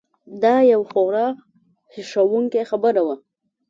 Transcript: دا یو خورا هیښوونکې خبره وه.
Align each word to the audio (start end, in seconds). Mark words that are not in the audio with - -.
دا 0.43 0.55
یو 0.73 0.81
خورا 0.89 1.27
هیښوونکې 1.93 2.61
خبره 2.69 3.01
وه. 3.07 3.15